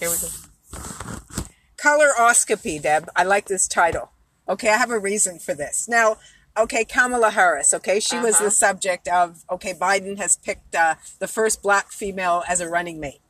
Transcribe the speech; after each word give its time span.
Here 0.00 0.10
we 0.10 0.16
go. 0.16 0.28
Coloroscopy, 1.76 2.80
Deb. 2.80 3.08
I 3.14 3.24
like 3.24 3.46
this 3.46 3.68
title. 3.68 4.10
Okay, 4.48 4.68
I 4.68 4.76
have 4.76 4.90
a 4.90 4.98
reason 4.98 5.38
for 5.38 5.54
this. 5.54 5.88
Now, 5.88 6.18
okay, 6.56 6.84
Kamala 6.84 7.30
Harris, 7.30 7.72
okay, 7.74 8.00
she 8.00 8.18
was 8.18 8.36
Uh-huh. 8.36 8.44
the 8.44 8.50
subject 8.50 9.08
of, 9.08 9.44
okay, 9.50 9.72
Biden 9.74 10.18
has 10.18 10.36
picked 10.36 10.74
uh, 10.74 10.96
the 11.18 11.28
first 11.28 11.62
black 11.62 11.90
female 11.92 12.42
as 12.48 12.60
a 12.60 12.68
running 12.68 13.00
mate. 13.00 13.20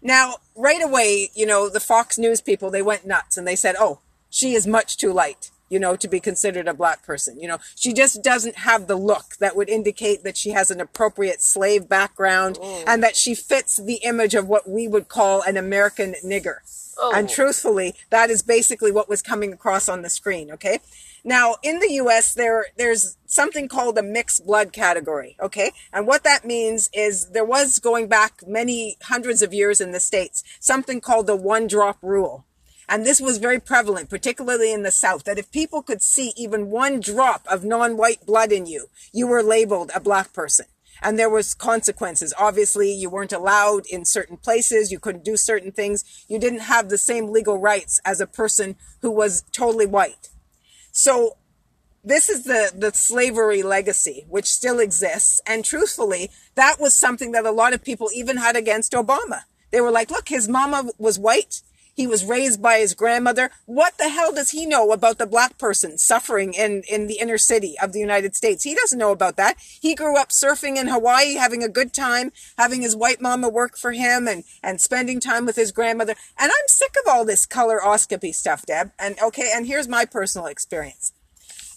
Now, 0.00 0.36
right 0.56 0.82
away, 0.82 1.30
you 1.34 1.46
know, 1.46 1.68
the 1.68 1.80
Fox 1.80 2.18
News 2.18 2.40
people, 2.40 2.70
they 2.70 2.82
went 2.82 3.06
nuts 3.06 3.36
and 3.36 3.46
they 3.46 3.56
said, 3.56 3.76
oh, 3.78 4.00
she 4.30 4.54
is 4.54 4.66
much 4.66 4.96
too 4.96 5.12
light, 5.12 5.50
you 5.72 5.78
know, 5.78 5.96
to 5.96 6.06
be 6.06 6.20
considered 6.20 6.68
a 6.68 6.74
black 6.74 7.02
person. 7.02 7.40
You 7.40 7.48
know, 7.48 7.58
she 7.74 7.94
just 7.94 8.22
doesn't 8.22 8.58
have 8.58 8.88
the 8.88 8.96
look 8.96 9.36
that 9.40 9.56
would 9.56 9.70
indicate 9.70 10.22
that 10.22 10.36
she 10.36 10.50
has 10.50 10.70
an 10.70 10.82
appropriate 10.82 11.40
slave 11.40 11.88
background 11.88 12.56
mm. 12.56 12.84
and 12.86 13.02
that 13.02 13.16
she 13.16 13.34
fits 13.34 13.78
the 13.78 13.94
image 14.04 14.34
of 14.34 14.46
what 14.46 14.68
we 14.68 14.86
would 14.86 15.08
call 15.08 15.40
an 15.40 15.56
American 15.56 16.14
nigger. 16.22 16.56
Oh. 16.98 17.12
And 17.16 17.26
truthfully, 17.26 17.94
that 18.10 18.28
is 18.28 18.42
basically 18.42 18.92
what 18.92 19.08
was 19.08 19.22
coming 19.22 19.50
across 19.50 19.88
on 19.88 20.02
the 20.02 20.10
screen. 20.10 20.50
Okay. 20.50 20.80
Now, 21.24 21.56
in 21.62 21.78
the 21.78 21.90
U.S., 21.92 22.34
there 22.34 22.66
there's 22.76 23.16
something 23.26 23.68
called 23.68 23.96
a 23.96 24.02
mixed 24.02 24.44
blood 24.44 24.72
category. 24.72 25.36
Okay, 25.40 25.70
and 25.92 26.06
what 26.06 26.24
that 26.24 26.44
means 26.44 26.90
is 26.92 27.30
there 27.30 27.44
was 27.44 27.78
going 27.78 28.08
back 28.08 28.42
many 28.46 28.96
hundreds 29.02 29.40
of 29.40 29.54
years 29.54 29.80
in 29.80 29.92
the 29.92 30.00
states 30.00 30.42
something 30.58 31.00
called 31.00 31.28
the 31.28 31.36
one 31.36 31.68
drop 31.68 31.98
rule. 32.02 32.44
And 32.92 33.06
this 33.06 33.22
was 33.22 33.38
very 33.38 33.58
prevalent, 33.58 34.10
particularly 34.10 34.70
in 34.70 34.82
the 34.82 34.90
South, 34.90 35.24
that 35.24 35.38
if 35.38 35.50
people 35.50 35.82
could 35.82 36.02
see 36.02 36.34
even 36.36 36.68
one 36.68 37.00
drop 37.00 37.40
of 37.50 37.64
non-white 37.64 38.26
blood 38.26 38.52
in 38.52 38.66
you, 38.66 38.88
you 39.14 39.26
were 39.26 39.42
labeled 39.42 39.90
a 39.94 40.00
black 40.00 40.34
person. 40.34 40.66
And 41.00 41.18
there 41.18 41.30
was 41.30 41.54
consequences. 41.54 42.34
Obviously, 42.38 42.92
you 42.92 43.08
weren't 43.08 43.32
allowed 43.32 43.86
in 43.86 44.04
certain 44.04 44.36
places. 44.36 44.92
You 44.92 44.98
couldn't 44.98 45.24
do 45.24 45.38
certain 45.38 45.72
things. 45.72 46.04
You 46.28 46.38
didn't 46.38 46.68
have 46.72 46.90
the 46.90 46.98
same 46.98 47.32
legal 47.32 47.56
rights 47.56 47.98
as 48.04 48.20
a 48.20 48.26
person 48.26 48.76
who 49.00 49.10
was 49.10 49.42
totally 49.52 49.86
white. 49.86 50.28
So 50.90 51.38
this 52.04 52.28
is 52.28 52.44
the, 52.44 52.72
the 52.76 52.92
slavery 52.92 53.62
legacy, 53.62 54.26
which 54.28 54.52
still 54.52 54.78
exists. 54.78 55.40
And 55.46 55.64
truthfully, 55.64 56.28
that 56.56 56.76
was 56.78 56.94
something 56.94 57.32
that 57.32 57.46
a 57.46 57.52
lot 57.52 57.72
of 57.72 57.82
people 57.82 58.10
even 58.14 58.36
had 58.36 58.54
against 58.54 58.92
Obama. 58.92 59.44
They 59.70 59.80
were 59.80 59.90
like, 59.90 60.10
look, 60.10 60.28
his 60.28 60.46
mama 60.46 60.90
was 60.98 61.18
white. 61.18 61.62
He 62.02 62.08
was 62.08 62.24
raised 62.24 62.60
by 62.60 62.78
his 62.78 62.94
grandmother. 62.94 63.52
What 63.64 63.96
the 63.96 64.08
hell 64.08 64.32
does 64.32 64.50
he 64.50 64.66
know 64.66 64.90
about 64.90 65.18
the 65.18 65.26
black 65.26 65.56
person 65.56 65.98
suffering 65.98 66.52
in, 66.52 66.82
in 66.90 67.06
the 67.06 67.20
inner 67.20 67.38
city 67.38 67.76
of 67.80 67.92
the 67.92 68.00
United 68.00 68.34
States? 68.34 68.64
He 68.64 68.74
doesn't 68.74 68.98
know 68.98 69.12
about 69.12 69.36
that. 69.36 69.56
He 69.60 69.94
grew 69.94 70.18
up 70.18 70.30
surfing 70.30 70.76
in 70.76 70.88
Hawaii, 70.88 71.34
having 71.34 71.62
a 71.62 71.68
good 71.68 71.92
time, 71.92 72.32
having 72.58 72.82
his 72.82 72.96
white 72.96 73.20
mama 73.20 73.48
work 73.48 73.78
for 73.78 73.92
him 73.92 74.26
and, 74.26 74.42
and 74.64 74.80
spending 74.80 75.20
time 75.20 75.46
with 75.46 75.54
his 75.54 75.70
grandmother. 75.70 76.16
And 76.36 76.50
I'm 76.50 76.66
sick 76.66 76.96
of 77.00 77.08
all 77.08 77.24
this 77.24 77.46
coloroscopy 77.46 78.34
stuff, 78.34 78.66
Deb. 78.66 78.90
And 78.98 79.14
okay, 79.22 79.52
and 79.54 79.68
here's 79.68 79.86
my 79.86 80.04
personal 80.04 80.48
experience. 80.48 81.12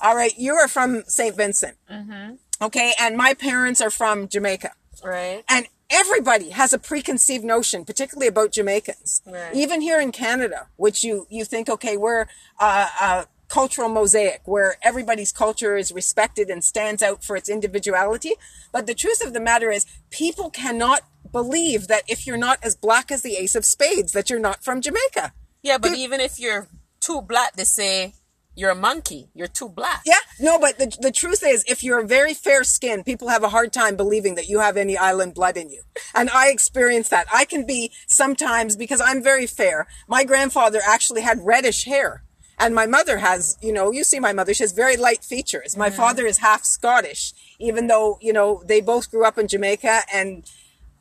All 0.02 0.16
right, 0.16 0.36
you 0.36 0.56
are 0.56 0.68
from 0.68 1.04
St. 1.06 1.36
Vincent. 1.36 1.78
Mm-hmm. 1.88 2.38
Okay, 2.64 2.94
and 3.00 3.16
my 3.16 3.36
parents 3.36 3.80
are 3.80 3.92
from 3.92 4.28
Jamaica. 4.28 4.72
Right. 5.04 5.44
And 5.48 5.68
everybody 5.90 6.50
has 6.50 6.74
a 6.74 6.80
preconceived 6.80 7.44
notion, 7.44 7.86
particularly 7.86 8.28
about 8.28 8.52
Jamaicans. 8.52 9.22
Right. 9.26 9.54
Even 9.54 9.82
here 9.82 10.00
in 10.00 10.12
Canada, 10.12 10.68
which 10.78 11.04
you, 11.04 11.28
you 11.30 11.46
think, 11.46 11.70
okay, 11.70 11.98
we're 11.98 12.28
uh, 12.60 12.88
a 13.02 13.26
cultural 13.48 13.90
mosaic 13.90 14.42
where 14.46 14.78
everybody's 14.82 15.32
culture 15.32 15.78
is 15.78 15.92
respected 15.92 16.50
and 16.50 16.64
stands 16.64 17.04
out 17.04 17.24
for 17.24 17.36
its 17.36 17.50
individuality. 17.50 18.34
But 18.72 18.88
the 18.88 18.96
truth 18.96 19.24
of 19.26 19.34
the 19.34 19.40
matter 19.40 19.72
is, 19.72 19.86
people 20.10 20.50
cannot 20.50 21.02
believe 21.32 21.88
that 21.88 22.04
if 22.08 22.26
you're 22.26 22.38
not 22.38 22.60
as 22.64 22.76
black 22.76 23.12
as 23.12 23.22
the 23.22 23.36
ace 23.36 23.56
of 23.56 23.66
spades, 23.66 24.12
that 24.14 24.30
you're 24.30 24.40
not 24.40 24.64
from 24.64 24.82
Jamaica. 24.82 25.34
Yeah, 25.62 25.78
but 25.78 25.96
even 25.96 26.20
if 26.20 26.40
you're 26.40 26.68
too 27.00 27.22
black, 27.22 27.56
they 27.56 27.64
say 27.64 28.14
you're 28.56 28.72
a 28.72 28.76
monkey. 28.76 29.30
You're 29.34 29.48
too 29.48 29.70
black. 29.70 30.02
Yeah, 30.06 30.20
no, 30.40 30.58
but 30.60 30.78
the, 30.78 30.96
the 31.02 31.12
truth 31.12 31.44
is, 31.46 31.64
if 31.68 31.84
you're 31.84 32.04
very 32.04 32.34
fair 32.34 32.64
skinned, 32.64 33.06
people 33.06 33.30
have 33.30 33.44
a 33.44 33.50
hard 33.50 33.74
time 33.74 33.96
believing 33.96 34.36
that 34.36 34.50
you 34.50 34.60
have 34.60 34.78
any 34.78 34.98
island 34.98 35.34
blood 35.34 35.58
in 35.58 35.70
you. 35.70 35.84
And 36.14 36.30
I 36.30 36.50
experience 36.50 37.10
that. 37.10 37.28
I 37.34 37.46
can 37.46 37.66
be 37.66 37.92
sometimes, 38.08 38.76
because 38.76 39.02
I'm 39.02 39.22
very 39.22 39.46
fair, 39.48 39.88
my 40.08 40.24
grandfather 40.24 40.80
actually 40.86 41.22
had 41.22 41.46
reddish 41.46 41.86
hair. 41.86 42.24
And 42.58 42.74
my 42.74 42.86
mother 42.86 43.18
has, 43.18 43.58
you 43.62 43.74
know, 43.74 43.92
you 43.92 44.06
see 44.06 44.20
my 44.20 44.32
mother, 44.32 44.54
she 44.54 44.64
has 44.64 44.72
very 44.72 44.96
light 44.96 45.26
features. 45.26 45.76
My 45.76 45.90
father 45.90 46.26
is 46.26 46.38
half 46.38 46.64
Scottish, 46.64 47.34
even 47.60 47.88
though, 47.88 48.18
you 48.22 48.32
know, 48.32 48.64
they 48.66 48.80
both 48.80 49.12
grew 49.12 49.26
up 49.26 49.38
in 49.38 49.50
Jamaica 49.50 50.04
and 50.14 50.50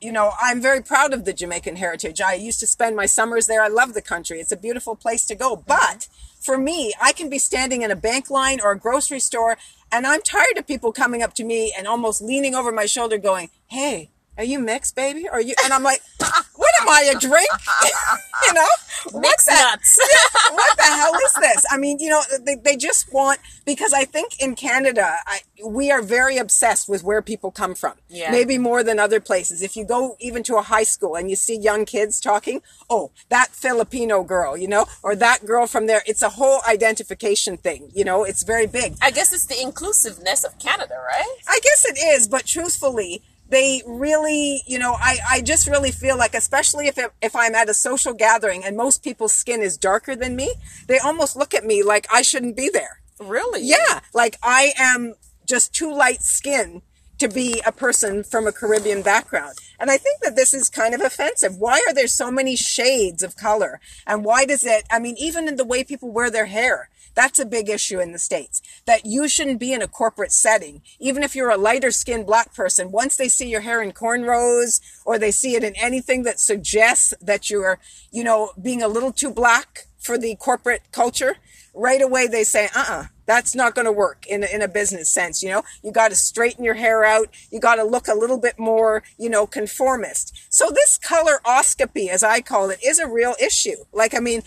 you 0.01 0.11
know, 0.11 0.31
I'm 0.41 0.61
very 0.61 0.81
proud 0.81 1.13
of 1.13 1.25
the 1.25 1.33
Jamaican 1.33 1.77
heritage. 1.77 2.21
I 2.21 2.33
used 2.33 2.59
to 2.59 2.67
spend 2.67 2.95
my 2.95 3.05
summers 3.05 3.47
there. 3.47 3.63
I 3.63 3.67
love 3.67 3.93
the 3.93 4.01
country. 4.01 4.39
It's 4.39 4.51
a 4.51 4.57
beautiful 4.57 4.95
place 4.95 5.25
to 5.27 5.35
go. 5.35 5.55
Mm-hmm. 5.55 5.67
But 5.67 6.07
for 6.39 6.57
me, 6.57 6.93
I 7.01 7.11
can 7.11 7.29
be 7.29 7.39
standing 7.39 7.81
in 7.81 7.91
a 7.91 7.95
bank 7.95 8.29
line 8.29 8.59
or 8.61 8.71
a 8.71 8.79
grocery 8.79 9.19
store 9.19 9.57
and 9.91 10.05
I'm 10.05 10.21
tired 10.21 10.57
of 10.57 10.67
people 10.67 10.91
coming 10.91 11.23
up 11.23 11.33
to 11.35 11.43
me 11.43 11.73
and 11.77 11.87
almost 11.87 12.21
leaning 12.21 12.53
over 12.55 12.71
my 12.71 12.85
shoulder 12.85 13.17
going, 13.17 13.49
Hey, 13.67 14.11
are 14.37 14.43
you 14.43 14.59
mixed, 14.59 14.95
baby? 14.95 15.29
Are 15.29 15.41
you? 15.41 15.55
And 15.63 15.71
I'm 15.71 15.83
like, 15.83 16.01
what 16.55 16.64
I, 16.87 17.11
a 17.15 17.19
drink? 17.19 17.49
you 18.47 18.53
know, 18.53 18.67
what's 19.11 19.45
that? 19.45 19.65
nuts. 19.65 19.99
what 20.51 20.77
the 20.77 20.83
hell 20.83 21.13
is 21.13 21.33
this? 21.33 21.65
I 21.71 21.77
mean, 21.77 21.99
you 21.99 22.09
know, 22.09 22.21
they, 22.41 22.55
they 22.55 22.75
just 22.75 23.11
want, 23.13 23.39
because 23.65 23.93
I 23.93 24.05
think 24.05 24.41
in 24.41 24.55
Canada, 24.55 25.17
I, 25.25 25.39
we 25.65 25.91
are 25.91 26.01
very 26.01 26.37
obsessed 26.37 26.87
with 26.89 27.03
where 27.03 27.21
people 27.21 27.51
come 27.51 27.75
from. 27.75 27.93
Yeah. 28.09 28.31
Maybe 28.31 28.57
more 28.57 28.83
than 28.83 28.99
other 28.99 29.19
places. 29.19 29.61
If 29.61 29.75
you 29.75 29.85
go 29.85 30.15
even 30.19 30.43
to 30.43 30.55
a 30.57 30.61
high 30.61 30.83
school 30.83 31.15
and 31.15 31.29
you 31.29 31.35
see 31.35 31.57
young 31.57 31.85
kids 31.85 32.19
talking, 32.19 32.61
oh, 32.89 33.11
that 33.29 33.49
Filipino 33.49 34.23
girl, 34.23 34.57
you 34.57 34.67
know, 34.67 34.85
or 35.03 35.15
that 35.15 35.45
girl 35.45 35.67
from 35.67 35.87
there, 35.87 36.01
it's 36.05 36.21
a 36.21 36.29
whole 36.29 36.61
identification 36.67 37.57
thing, 37.57 37.91
you 37.93 38.03
know, 38.03 38.23
it's 38.23 38.43
very 38.43 38.67
big. 38.67 38.95
I 39.01 39.11
guess 39.11 39.33
it's 39.33 39.45
the 39.45 39.61
inclusiveness 39.61 40.43
of 40.43 40.57
Canada, 40.59 40.95
right? 40.95 41.35
I 41.47 41.59
guess 41.63 41.85
it 41.85 41.97
is, 41.97 42.27
but 42.27 42.45
truthfully, 42.45 43.21
they 43.49 43.81
really, 43.85 44.63
you 44.65 44.79
know, 44.79 44.95
I, 44.99 45.19
I 45.29 45.41
just 45.41 45.67
really 45.67 45.91
feel 45.91 46.17
like, 46.17 46.33
especially 46.33 46.87
if, 46.87 46.97
it, 46.97 47.11
if 47.21 47.35
I'm 47.35 47.55
at 47.55 47.69
a 47.69 47.73
social 47.73 48.13
gathering 48.13 48.63
and 48.63 48.75
most 48.75 49.03
people's 49.03 49.35
skin 49.35 49.61
is 49.61 49.77
darker 49.77 50.15
than 50.15 50.35
me, 50.35 50.53
they 50.87 50.99
almost 50.99 51.35
look 51.35 51.53
at 51.53 51.65
me 51.65 51.83
like 51.83 52.07
I 52.11 52.21
shouldn't 52.21 52.55
be 52.55 52.69
there. 52.69 53.01
Really? 53.19 53.61
Yeah, 53.63 54.01
like 54.13 54.37
I 54.43 54.73
am 54.77 55.15
just 55.45 55.73
too 55.73 55.93
light 55.93 56.21
skinned 56.21 56.81
to 57.17 57.29
be 57.29 57.61
a 57.65 57.71
person 57.71 58.23
from 58.23 58.45
a 58.45 58.51
Caribbean 58.51 59.01
background. 59.01 59.57
And 59.79 59.89
I 59.89 59.97
think 59.97 60.21
that 60.21 60.35
this 60.35 60.53
is 60.53 60.69
kind 60.69 60.93
of 60.93 61.01
offensive. 61.01 61.55
Why 61.57 61.81
are 61.87 61.93
there 61.93 62.07
so 62.07 62.29
many 62.29 62.55
shades 62.55 63.23
of 63.23 63.37
color? 63.37 63.79
And 64.05 64.25
why 64.25 64.45
does 64.45 64.65
it, 64.65 64.83
I 64.91 64.99
mean, 64.99 65.15
even 65.17 65.47
in 65.47 65.55
the 65.55 65.63
way 65.63 65.83
people 65.83 66.11
wear 66.11 66.29
their 66.29 66.47
hair, 66.47 66.89
that's 67.15 67.39
a 67.39 67.45
big 67.45 67.69
issue 67.69 67.99
in 67.99 68.11
the 68.11 68.19
States. 68.19 68.61
That 68.85 69.05
you 69.05 69.27
shouldn't 69.27 69.59
be 69.59 69.73
in 69.73 69.81
a 69.81 69.87
corporate 69.87 70.31
setting. 70.31 70.81
Even 70.99 71.23
if 71.23 71.35
you're 71.35 71.49
a 71.49 71.57
lighter 71.57 71.91
skinned 71.91 72.27
black 72.27 72.53
person, 72.53 72.91
once 72.91 73.15
they 73.15 73.29
see 73.29 73.49
your 73.49 73.61
hair 73.61 73.81
in 73.81 73.91
cornrows 73.91 74.79
or 75.05 75.17
they 75.17 75.31
see 75.31 75.55
it 75.55 75.63
in 75.63 75.75
anything 75.75 76.23
that 76.23 76.39
suggests 76.39 77.13
that 77.21 77.49
you're, 77.49 77.79
you 78.11 78.23
know, 78.23 78.51
being 78.61 78.83
a 78.83 78.87
little 78.87 79.11
too 79.11 79.31
black 79.31 79.87
for 79.97 80.17
the 80.17 80.35
corporate 80.35 80.83
culture, 80.91 81.37
right 81.73 82.01
away 82.01 82.27
they 82.27 82.43
say, 82.43 82.69
uh-uh, 82.75 83.05
that's 83.25 83.55
not 83.55 83.75
going 83.75 83.85
to 83.85 83.91
work 83.91 84.25
in 84.27 84.43
a, 84.43 84.47
in 84.47 84.61
a 84.61 84.67
business 84.67 85.09
sense. 85.09 85.41
You 85.41 85.49
know, 85.49 85.63
you 85.83 85.91
got 85.91 86.09
to 86.09 86.15
straighten 86.15 86.63
your 86.63 86.75
hair 86.75 87.03
out. 87.03 87.29
You 87.51 87.59
got 87.59 87.75
to 87.75 87.83
look 87.83 88.07
a 88.07 88.13
little 88.13 88.39
bit 88.39 88.59
more, 88.59 89.03
you 89.17 89.29
know, 89.29 89.47
conformist. 89.47 90.37
So 90.49 90.69
this 90.69 90.99
coloroscopy, 90.99 92.09
as 92.09 92.23
I 92.23 92.41
call 92.41 92.69
it, 92.69 92.79
is 92.85 92.99
a 92.99 93.07
real 93.07 93.35
issue. 93.41 93.77
Like, 93.91 94.13
I 94.13 94.19
mean, 94.19 94.43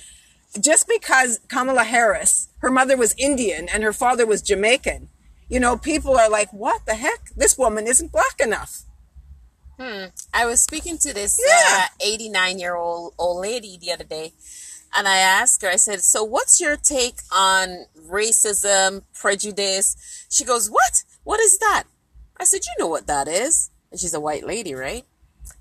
just 0.60 0.88
because 0.88 1.40
Kamala 1.48 1.84
Harris, 1.84 2.48
her 2.58 2.70
mother 2.70 2.96
was 2.96 3.14
Indian 3.18 3.68
and 3.68 3.82
her 3.82 3.92
father 3.92 4.26
was 4.26 4.42
Jamaican, 4.42 5.08
you 5.48 5.60
know, 5.60 5.76
people 5.76 6.16
are 6.18 6.28
like, 6.28 6.52
what 6.52 6.84
the 6.86 6.94
heck? 6.94 7.30
This 7.36 7.56
woman 7.56 7.86
isn't 7.86 8.12
black 8.12 8.40
enough. 8.40 8.82
Hmm. 9.78 10.06
I 10.34 10.44
was 10.44 10.60
speaking 10.60 10.98
to 10.98 11.14
this 11.14 11.40
Yeah. 11.44 11.86
89 12.04 12.58
year 12.58 12.74
old 12.74 13.14
old 13.16 13.40
lady 13.40 13.78
the 13.80 13.92
other 13.92 14.04
day, 14.04 14.32
and 14.96 15.06
I 15.06 15.18
asked 15.18 15.62
her, 15.62 15.68
I 15.68 15.76
said, 15.76 16.00
So, 16.02 16.24
what's 16.24 16.60
your 16.60 16.76
take 16.76 17.18
on 17.30 17.86
racism, 17.96 19.02
prejudice? 19.14 20.26
She 20.28 20.44
goes, 20.44 20.68
What? 20.68 21.04
What 21.22 21.38
is 21.40 21.58
that? 21.58 21.84
I 22.38 22.44
said, 22.44 22.62
You 22.66 22.72
know 22.84 22.88
what 22.88 23.06
that 23.06 23.28
is. 23.28 23.70
And 23.92 24.00
she's 24.00 24.14
a 24.14 24.20
white 24.20 24.44
lady, 24.44 24.74
right? 24.74 25.04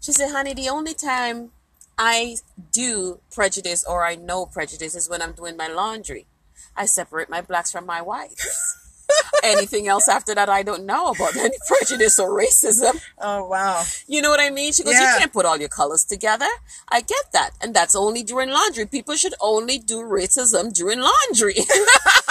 She 0.01 0.11
said, 0.13 0.31
Honey, 0.31 0.55
the 0.55 0.69
only 0.69 0.95
time 0.95 1.51
I 1.97 2.37
do 2.71 3.21
prejudice 3.31 3.83
or 3.87 4.05
I 4.05 4.15
know 4.15 4.45
prejudice 4.45 4.95
is 4.95 5.09
when 5.09 5.21
I'm 5.21 5.33
doing 5.33 5.57
my 5.57 5.67
laundry. 5.67 6.27
I 6.75 6.85
separate 6.85 7.29
my 7.29 7.41
blacks 7.41 7.71
from 7.71 7.85
my 7.85 8.01
whites. 8.01 8.77
Anything 9.43 9.87
else 9.87 10.07
after 10.07 10.35
that, 10.35 10.49
I 10.49 10.63
don't 10.63 10.85
know 10.85 11.11
about 11.11 11.35
any 11.37 11.55
prejudice 11.65 12.19
or 12.19 12.29
racism. 12.29 13.01
Oh, 13.17 13.47
wow. 13.47 13.83
You 14.05 14.21
know 14.21 14.29
what 14.29 14.41
I 14.41 14.49
mean? 14.49 14.73
She 14.73 14.83
goes, 14.83 14.93
Yeah. 14.93 15.13
You 15.13 15.19
can't 15.19 15.31
put 15.31 15.45
all 15.45 15.57
your 15.57 15.69
colors 15.69 16.03
together. 16.03 16.47
I 16.89 17.01
get 17.01 17.31
that. 17.31 17.51
And 17.61 17.73
that's 17.73 17.95
only 17.95 18.21
during 18.23 18.49
laundry. 18.49 18.85
People 18.85 19.15
should 19.15 19.33
only 19.39 19.79
do 19.79 20.01
racism 20.01 20.73
during 20.73 20.99
laundry. 20.99 21.55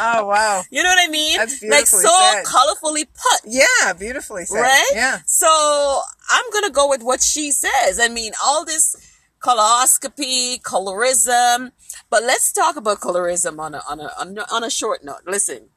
Oh, 0.00 0.26
wow. 0.26 0.62
you 0.70 0.82
know 0.82 0.88
what 0.88 1.08
I 1.08 1.10
mean? 1.10 1.36
That's 1.36 1.62
like 1.62 1.86
so 1.86 2.00
said. 2.00 2.44
colorfully 2.44 3.06
put. 3.06 3.40
Yeah, 3.46 3.92
beautifully 3.98 4.44
said. 4.44 4.60
Right? 4.60 4.90
Yeah. 4.94 5.18
So 5.26 6.00
I'm 6.30 6.50
gonna 6.52 6.70
go 6.70 6.88
with 6.88 7.02
what 7.02 7.22
she 7.22 7.50
says. 7.50 8.00
I 8.00 8.08
mean, 8.08 8.32
all 8.44 8.64
this 8.64 8.96
coloroscopy, 9.40 10.60
colorism. 10.62 11.72
But 12.10 12.22
let's 12.22 12.52
talk 12.52 12.76
about 12.76 13.00
colorism 13.00 13.58
on 13.58 13.74
a, 13.74 13.82
on 13.88 14.00
a, 14.00 14.10
on 14.18 14.38
a, 14.38 14.46
on 14.52 14.64
a 14.64 14.70
short 14.70 15.04
note. 15.04 15.22
Listen, 15.26 15.68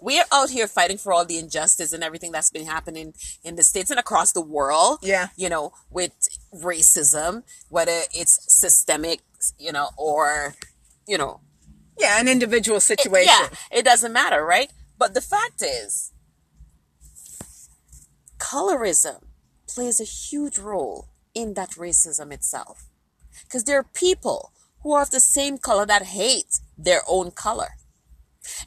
we 0.00 0.18
are 0.18 0.26
out 0.32 0.50
here 0.50 0.68
fighting 0.68 0.98
for 0.98 1.12
all 1.12 1.24
the 1.24 1.38
injustice 1.38 1.92
and 1.92 2.04
everything 2.04 2.32
that's 2.32 2.50
been 2.50 2.66
happening 2.66 3.14
in 3.42 3.56
the 3.56 3.62
states 3.62 3.90
and 3.90 3.98
across 3.98 4.32
the 4.32 4.40
world. 4.40 5.00
Yeah. 5.02 5.28
You 5.36 5.48
know, 5.48 5.72
with 5.90 6.12
racism, 6.54 7.42
whether 7.68 8.00
it's 8.14 8.38
systemic, 8.52 9.20
you 9.58 9.72
know, 9.72 9.88
or, 9.96 10.54
you 11.06 11.18
know, 11.18 11.40
Yeah, 11.98 12.20
an 12.20 12.28
individual 12.28 12.80
situation. 12.80 13.26
yeah, 13.26 13.48
it 13.70 13.84
doesn't 13.84 14.12
matter, 14.12 14.44
right? 14.44 14.70
But 14.98 15.14
the 15.14 15.20
fact 15.20 15.62
is, 15.62 16.12
colorism 18.38 19.22
plays 19.66 20.00
a 20.00 20.04
huge 20.04 20.58
role 20.58 21.08
in 21.34 21.54
that 21.54 21.70
racism 21.70 22.32
itself. 22.32 22.86
Because 23.44 23.64
there 23.64 23.78
are 23.78 23.84
people 23.94 24.52
who 24.82 24.92
are 24.92 25.02
of 25.02 25.10
the 25.10 25.20
same 25.20 25.58
color 25.58 25.86
that 25.86 26.02
hate 26.02 26.60
their 26.76 27.02
own 27.06 27.30
color. 27.30 27.76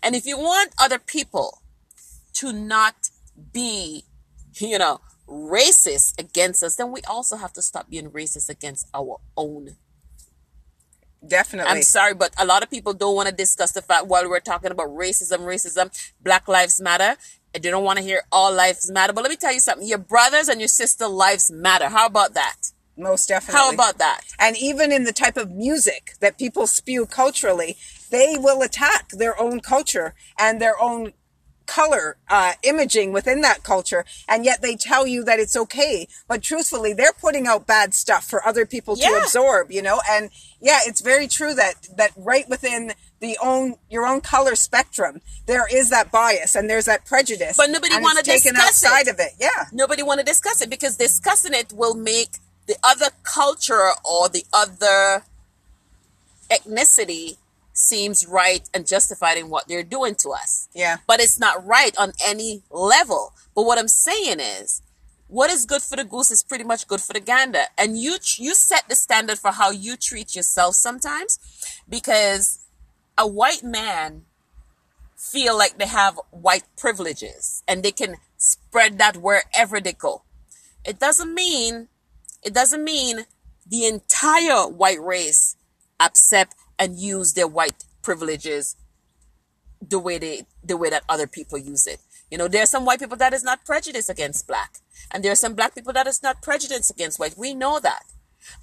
And 0.04 0.16
if 0.16 0.26
you 0.26 0.38
want 0.38 0.74
other 0.80 1.00
people 1.00 1.62
to 2.34 2.54
not 2.54 3.10
be, 3.52 4.04
you 4.56 4.78
know, 4.78 5.02
racist 5.28 6.20
against 6.20 6.64
us, 6.64 6.76
then 6.76 6.92
we 6.92 7.02
also 7.08 7.38
have 7.38 7.54
to 7.54 7.62
stop 7.62 7.90
being 7.90 8.12
racist 8.12 8.50
against 8.50 8.88
our 8.94 9.18
own 9.36 9.78
Definitely. 11.26 11.72
I'm 11.72 11.84
sorry, 11.84 12.14
but 12.16 12.34
a 12.40 12.46
lot 12.46 12.64
of 12.64 12.70
people 12.70 12.94
don't 12.94 13.16
want 13.16 13.30
to 13.30 13.36
discuss 13.36 13.72
the 13.72 13.82
fact 13.82 14.08
while 14.08 14.28
we're 14.28 14.40
talking 14.40 14.72
about 14.72 14.88
racism, 14.90 15.40
racism, 15.40 15.92
Black 16.22 16.48
Lives 16.48 16.82
Matter. 16.82 17.16
They 17.54 17.60
don't 17.60 17.84
want 17.84 18.00
to 18.00 18.04
hear 18.04 18.24
all 18.32 18.54
lives 18.54 18.90
matter. 18.90 19.12
But 19.14 19.24
let 19.24 19.30
me 19.30 19.36
tell 19.36 19.54
you 19.54 19.60
something. 19.60 19.88
Your 19.88 19.98
brothers 19.98 20.48
and 20.48 20.62
your 20.62 20.70
sister 20.70 21.08
lives 21.08 21.52
matter. 21.52 21.90
How 21.90 22.06
about 22.06 22.34
that? 22.34 22.72
Most 22.98 23.28
definitely. 23.28 23.60
How 23.60 23.74
about 23.74 23.98
that? 23.98 24.22
And 24.40 24.56
even 24.58 24.92
in 24.92 25.04
the 25.04 25.12
type 25.12 25.38
of 25.38 25.52
music 25.52 26.14
that 26.22 26.38
people 26.38 26.66
spew 26.66 27.06
culturally, 27.06 27.78
they 28.10 28.36
will 28.38 28.62
attack 28.62 29.10
their 29.10 29.40
own 29.40 29.60
culture 29.60 30.14
and 30.40 30.62
their 30.62 30.82
own 30.82 31.14
color 31.72 32.18
uh, 32.30 32.54
imaging 32.64 33.14
within 33.14 33.40
that 33.42 33.64
culture 33.64 34.04
and 34.28 34.44
yet 34.44 34.62
they 34.62 34.76
tell 34.76 35.08
you 35.08 35.24
that 35.24 35.40
it's 35.40 35.56
okay. 35.56 36.08
But 36.28 36.44
truthfully 36.44 36.94
they're 36.94 37.14
putting 37.14 37.48
out 37.48 37.66
bad 37.66 37.94
stuff 37.94 38.26
for 38.30 38.46
other 38.46 38.66
people 38.66 38.96
to 38.98 39.22
absorb 39.22 39.72
you 39.72 39.82
know? 39.82 40.02
And 40.10 40.30
yeah 40.60 40.80
it's 40.86 41.02
very 41.02 41.28
true 41.28 41.54
that 41.54 41.88
that 41.96 42.12
right 42.18 42.48
within 42.50 42.94
the 43.22 43.38
own 43.42 43.76
your 43.90 44.06
own 44.06 44.20
color 44.20 44.56
spectrum 44.56 45.22
there 45.46 45.66
is 45.74 45.90
that 45.92 46.12
bias 46.12 46.56
and 46.56 46.70
there's 46.70 46.86
that 46.86 47.06
prejudice. 47.06 47.56
But 47.56 47.70
nobody 47.70 47.96
wanna 48.02 48.24
discuss 48.24 48.58
outside 48.58 49.08
it. 49.08 49.14
of 49.14 49.20
it. 49.20 49.32
Yeah. 49.40 49.66
Nobody 49.72 50.04
want 50.04 50.20
to 50.20 50.26
discuss 50.26 50.62
it 50.62 50.70
because 50.70 50.98
discussing 50.98 51.54
it 51.54 51.72
will 51.74 51.96
make 51.96 52.32
the 52.68 52.76
other 52.84 53.08
culture 53.24 53.90
or 54.04 54.30
the 54.30 54.44
other 54.54 55.24
ethnicity 56.50 57.38
seems 57.74 58.28
right 58.28 58.70
and 58.74 58.88
justified 58.88 59.38
in 59.38 59.50
what 59.50 59.68
they're 59.68 59.84
doing 59.84 60.16
to 60.16 60.30
us. 60.30 60.68
yeah 60.74 60.98
but 61.08 61.20
it's 61.20 61.40
not 61.40 61.66
right 61.66 61.96
on 61.98 62.12
any 62.26 62.64
level. 62.70 63.34
But 63.56 63.66
what 63.66 63.78
I'm 63.80 63.88
saying 63.88 64.40
is, 64.40 64.82
what 65.28 65.50
is 65.50 65.66
good 65.66 65.82
for 65.82 65.96
the 65.96 66.04
goose 66.04 66.32
is 66.32 66.44
pretty 66.44 66.64
much 66.64 66.88
good 66.88 67.02
for 67.02 67.14
the 67.14 67.20
gander, 67.20 67.66
and 67.78 67.98
you 67.98 68.18
you 68.38 68.54
set 68.56 68.88
the 68.90 68.96
standard 68.96 69.40
for 69.40 69.52
how 69.52 69.72
you 69.72 69.96
treat 69.98 70.36
yourself 70.36 70.76
sometimes, 70.76 71.40
because 71.88 72.60
a 73.18 73.28
white 73.28 73.64
man 73.64 74.24
feel 75.16 75.58
like 75.58 75.78
they 75.78 75.88
have 75.88 76.20
white 76.32 76.64
privileges 76.78 77.62
and 77.68 77.84
they 77.84 77.92
can 77.92 78.16
spread 78.38 78.98
that 78.98 79.18
wherever 79.18 79.80
they 79.80 79.94
go. 79.94 80.24
It 80.84 81.00
doesn't 81.00 81.34
mean 81.34 81.88
it 82.44 82.54
doesn't 82.54 82.84
mean 82.84 83.26
the 83.70 83.86
entire 83.86 84.68
white 84.68 85.02
race 85.02 85.56
accept 86.00 86.56
and 86.82 86.98
use 86.98 87.34
their 87.34 87.48
white 87.48 87.86
privileges 88.02 88.76
the 89.88 90.00
way 90.00 90.18
they 90.18 90.42
the 90.64 90.76
way 90.76 90.90
that 90.90 91.04
other 91.08 91.28
people 91.28 91.58
use 91.58 91.86
it. 91.86 92.00
You 92.32 92.38
know, 92.38 92.48
there 92.48 92.64
are 92.64 92.74
some 92.76 92.86
white 92.86 93.00
people 93.00 93.18
that 93.18 93.34
is 93.34 93.44
not 93.44 93.64
prejudiced 93.66 94.10
against 94.10 94.48
black, 94.48 94.80
and 95.12 95.24
there 95.24 95.32
are 95.32 95.44
some 95.44 95.54
black 95.54 95.76
people 95.76 95.94
that 95.94 96.08
is 96.08 96.24
not 96.24 96.42
prejudiced 96.42 96.90
against 96.90 97.20
white. 97.20 97.38
We 97.38 97.54
know 97.54 97.80
that, 97.80 98.04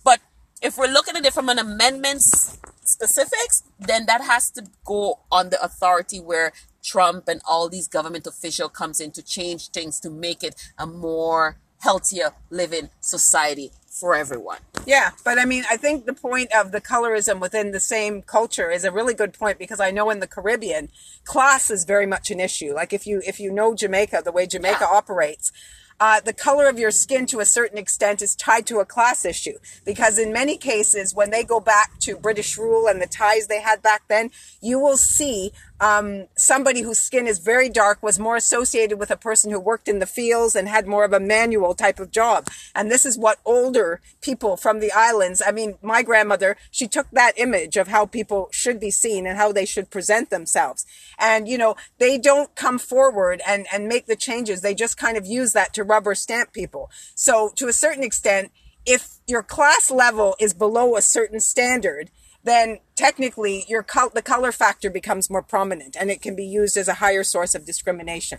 but 0.03 0.19
if 0.61 0.77
we're 0.77 0.93
looking 0.93 1.17
at 1.17 1.25
it 1.25 1.33
from 1.33 1.49
an 1.49 1.61
amendment 1.61 2.23
specifics, 2.23 3.63
then 3.79 4.07
that 4.07 4.23
has 4.23 4.51
to 4.53 4.65
go 4.85 5.21
on 5.31 5.51
the 5.51 5.63
authority 5.63 6.19
where 6.19 6.53
Trump 6.83 7.29
and 7.29 7.41
all 7.47 7.69
these 7.69 7.87
government 7.87 8.27
official 8.27 8.69
comes 8.69 8.99
in 8.99 9.13
to 9.13 9.23
change 9.23 9.69
things 9.69 10.01
to 10.01 10.11
make 10.11 10.43
it 10.43 10.57
a 10.77 10.87
more 10.87 11.59
healthier 11.81 12.33
living 12.51 12.91
society 13.01 13.71
for 13.99 14.15
everyone. 14.15 14.59
Yeah, 14.87 15.11
but 15.25 15.39
I 15.39 15.45
mean, 15.45 15.65
I 15.71 15.77
think 15.77 16.07
the 16.07 16.15
point 16.15 16.51
of 16.55 16.73
the 16.73 16.81
colorism 16.81 17.41
within 17.41 17.73
the 17.73 17.81
same 17.81 18.23
culture 18.23 18.71
is 18.71 18.85
a 18.85 18.93
really 18.93 19.15
good 19.15 19.33
point 19.35 19.59
because 19.59 19.81
I 19.81 19.91
know 19.91 20.09
in 20.11 20.21
the 20.21 20.27
Caribbean, 20.27 20.89
class 21.25 21.71
is 21.71 21.85
very 21.85 22.07
much 22.07 22.31
an 22.31 22.41
issue. 22.41 22.73
Like 22.75 22.93
if 22.93 23.07
you 23.07 23.21
if 23.27 23.39
you 23.41 23.53
know 23.53 23.75
Jamaica, 23.75 24.23
the 24.25 24.33
way 24.33 24.47
Jamaica 24.47 24.79
Yeah. 24.91 24.97
operates, 24.97 25.53
uh, 26.01 26.21
the 26.21 26.33
color 26.33 26.69
of 26.69 26.79
your 26.79 26.93
skin 26.93 27.27
to 27.27 27.41
a 27.41 27.45
certain 27.45 27.77
extent 27.77 28.23
is 28.23 28.37
tied 28.37 28.67
to 28.67 28.79
a 28.79 28.85
class 28.85 29.25
issue 29.25 29.59
because 29.85 30.17
in 30.17 30.33
many 30.33 30.57
cases, 30.57 31.13
when 31.15 31.31
they 31.31 31.43
go 31.43 31.59
back 31.59 31.99
to 31.99 32.17
British 32.17 32.57
rule 32.57 32.87
and 32.87 33.03
the 33.03 33.07
ties 33.07 33.49
they 33.49 33.61
had 33.61 33.83
back 33.83 34.03
then, 34.09 34.31
you 34.61 34.79
will 34.79 34.97
see 34.97 35.53
um, 35.81 36.27
somebody 36.37 36.83
whose 36.83 36.99
skin 36.99 37.27
is 37.27 37.39
very 37.39 37.69
dark 37.69 38.03
was 38.03 38.19
more 38.19 38.37
associated 38.37 38.99
with 38.99 39.11
a 39.11 39.17
person 39.17 39.51
who 39.51 39.61
worked 39.61 39.89
in 39.89 39.99
the 39.99 40.07
fields 40.07 40.57
and 40.57 40.69
had 40.69 40.87
more 40.87 41.05
of 41.05 41.13
a 41.13 41.21
manual 41.21 41.75
type 41.75 42.01
of 42.01 42.11
job. 42.11 42.49
And 42.75 42.91
this 42.91 43.07
is 43.07 43.19
what 43.19 43.39
older 43.45 44.01
people 44.21 44.57
from 44.57 44.81
the 44.81 44.93
islands, 44.93 45.41
I 45.45 45.53
mean, 45.53 45.79
my 45.83 46.03
grandmother, 46.03 46.57
she 46.71 46.89
took 46.89 47.11
that 47.13 47.39
image 47.39 47.77
of 47.77 47.89
how 47.89 48.07
people 48.07 48.49
should 48.51 48.81
be 48.81 48.91
seen 48.91 49.27
and 49.27 49.37
how 49.37 49.53
they 49.53 49.65
should 49.65 49.91
present 49.91 50.31
themselves. 50.31 50.87
And, 51.19 51.49
you 51.49 51.59
know, 51.59 51.77
they 51.99 52.19
don't 52.19 52.55
come 52.55 52.79
forward 52.79 53.41
and, 53.47 53.67
and 53.73 53.89
make 53.89 54.07
the 54.07 54.17
changes. 54.17 54.61
They 54.61 54.75
just 54.75 54.97
kind 54.97 55.17
of 55.17 55.27
use 55.27 55.53
that 55.53 55.75
to 55.75 55.85
rubber 55.85 56.15
stamp 56.15 56.53
people. 56.53 56.91
So 57.15 57.53
to 57.57 57.69
a 57.69 57.73
certain 57.73 58.03
extent, 58.03 58.51
if 58.85 59.19
your 59.27 59.43
class 59.43 59.91
level 59.91 60.35
is 60.41 60.55
below 60.55 60.97
a 60.97 61.03
certain 61.03 61.41
standard, 61.41 62.11
then 62.45 62.79
technically 62.95 63.65
your 63.69 63.83
col- 63.83 64.11
the 64.11 64.23
color 64.23 64.53
factor 64.53 64.91
becomes 64.91 65.29
more 65.29 65.43
prominent 65.43 65.97
and 65.99 66.11
it 66.11 66.23
can 66.23 66.35
be 66.37 66.45
used 66.45 66.77
as 66.77 66.89
a 66.89 66.95
higher 66.95 67.25
source 67.25 67.55
of 67.55 67.65
discrimination. 67.65 68.39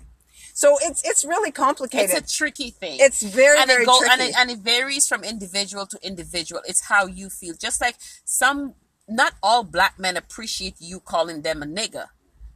So 0.53 0.77
it's 0.81 1.01
it's 1.05 1.23
really 1.23 1.51
complicated. 1.51 2.09
It's 2.15 2.33
a 2.33 2.37
tricky 2.37 2.69
thing. 2.69 2.97
It's 2.99 3.21
very, 3.23 3.59
and 3.59 3.67
very 3.67 3.83
it 3.83 3.85
go, 3.85 3.99
tricky. 3.99 4.11
And 4.11 4.21
it, 4.21 4.35
and 4.37 4.51
it 4.51 4.59
varies 4.59 5.07
from 5.07 5.23
individual 5.23 5.85
to 5.85 5.97
individual. 6.03 6.61
It's 6.67 6.87
how 6.87 7.05
you 7.05 7.29
feel. 7.29 7.53
Just 7.55 7.79
like 7.79 7.95
some, 8.25 8.73
not 9.07 9.35
all 9.41 9.63
black 9.63 9.97
men 9.97 10.17
appreciate 10.17 10.75
you 10.79 10.99
calling 10.99 11.43
them 11.43 11.63
a 11.63 11.65
nigger, 11.65 12.07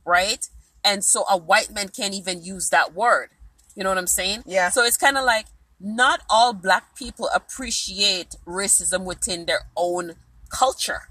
right? 0.06 0.50
And 0.84 1.04
so 1.04 1.24
a 1.30 1.38
white 1.38 1.72
man 1.72 1.90
can't 1.90 2.14
even 2.14 2.44
use 2.44 2.70
that 2.72 2.94
word. 2.94 3.30
You 3.76 3.84
know 3.84 3.90
what 3.90 3.98
I'm 3.98 4.08
saying? 4.08 4.44
Yeah. 4.46 4.70
So 4.70 4.84
it's 4.84 4.98
kind 4.98 5.18
of 5.18 5.24
like 5.24 5.46
not 5.80 6.24
all 6.30 6.52
black 6.54 6.96
people 6.96 7.30
appreciate 7.34 8.36
racism 8.46 9.06
within 9.06 9.46
their 9.46 9.62
own 9.78 10.16
culture. 10.50 11.04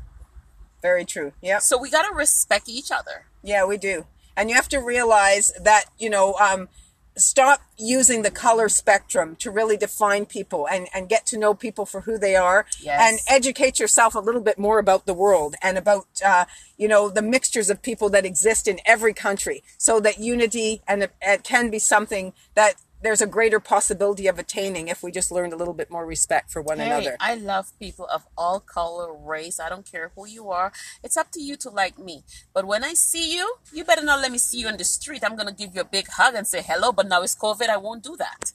Very 0.83 1.05
true. 1.05 1.33
Yeah. 1.41 1.61
So 1.61 1.79
we 1.79 1.91
got 1.91 2.09
to 2.09 2.15
respect 2.15 2.69
each 2.69 2.91
other. 2.91 3.27
Yeah, 3.43 3.65
we 3.65 3.77
do. 3.79 4.07
And 4.37 4.51
you 4.51 4.57
have 4.57 4.69
to 4.71 4.79
realize 4.79 5.53
that, 5.63 5.85
you 5.99 6.11
know, 6.11 6.35
um, 6.35 6.69
stop 7.17 7.61
using 7.77 8.23
the 8.23 8.31
color 8.31 8.69
spectrum 8.69 9.37
to 9.37 9.51
really 9.51 9.77
define 9.77 10.25
people 10.25 10.67
and, 10.67 10.89
and 10.95 11.09
get 11.11 11.27
to 11.27 11.37
know 11.39 11.53
people 11.53 11.85
for 11.85 12.01
who 12.03 12.17
they 12.17 12.35
are 12.35 12.65
Yes. 12.81 12.99
and 13.03 13.21
educate 13.37 13.79
yourself 13.79 14.15
a 14.15 14.19
little 14.19 14.41
bit 14.41 14.59
more 14.59 14.79
about 14.79 15.05
the 15.05 15.13
world 15.13 15.55
and 15.63 15.77
about, 15.77 16.07
uh, 16.25 16.47
you 16.79 16.89
know, 16.89 17.11
the 17.11 17.21
mixtures 17.21 17.69
of 17.69 17.83
people 17.83 18.09
that 18.11 18.25
exist 18.25 18.67
in 18.67 18.81
every 18.87 19.13
country 19.13 19.63
so 19.77 20.01
that 20.01 20.19
unity 20.19 20.81
and 20.89 21.03
it, 21.03 21.13
it 21.21 21.45
can 21.45 21.69
be 21.69 21.79
something 21.79 22.33
that 22.55 22.75
there's 23.03 23.21
a 23.21 23.27
greater 23.27 23.59
possibility 23.61 24.27
of 24.29 24.39
attaining 24.39 24.89
if 24.89 25.03
we 25.03 25.11
just 25.11 25.31
learned 25.33 25.53
a 25.53 25.57
little 25.57 25.75
bit 25.75 25.91
more 25.91 26.07
respect 26.07 26.51
for 26.51 26.63
one 26.63 26.79
Hey, 26.79 26.87
another. 26.87 27.17
I 27.21 27.35
love 27.35 27.73
people 27.79 28.07
of 28.07 28.23
all 28.39 28.61
color, 28.61 29.13
race. 29.13 29.59
I 29.61 29.69
don't 29.69 29.85
care 29.91 30.13
who 30.15 30.27
you 30.27 30.51
are. 30.51 30.73
It's 31.03 31.17
up 31.17 31.31
to 31.33 31.41
you 31.41 31.57
to 31.57 31.71
like 31.71 31.99
me. 31.99 32.23
But 32.55 32.65
when 32.67 32.85
I 32.85 32.95
see 32.95 33.35
you, 33.35 33.57
you 33.73 33.85
better 33.85 34.05
not 34.05 34.21
let 34.21 34.31
me 34.33 34.39
see 34.39 34.59
you 34.61 34.69
in 34.69 34.77
the 34.77 34.85
street. 34.85 35.23
I'm 35.25 35.37
gonna 35.37 35.53
give 35.53 35.75
you 35.75 35.81
a 35.81 35.85
big 35.85 36.07
hug 36.09 36.35
and 36.35 36.47
say 36.47 36.63
hello. 36.63 36.93
But 36.93 37.09
now 37.09 37.23
it's 37.23 37.35
COVID. 37.35 37.69
I 37.69 37.77
won't 37.77 38.03
do 38.05 38.17
that. 38.17 38.53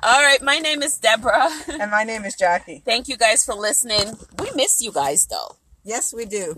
all 0.03 0.21
right. 0.21 0.41
My 0.41 0.59
name 0.59 0.83
is 0.83 0.97
Deborah. 0.97 1.49
and 1.79 1.89
my 1.91 2.03
name 2.03 2.23
is 2.25 2.35
Jackie. 2.35 2.81
Thank 2.85 3.07
you 3.07 3.17
guys 3.17 3.43
for 3.45 3.55
listening. 3.55 4.15
We 4.39 4.51
miss 4.55 4.81
you 4.81 4.91
guys 4.91 5.25
though. 5.25 5.57
Yes, 5.83 6.13
we 6.13 6.25
do. 6.25 6.55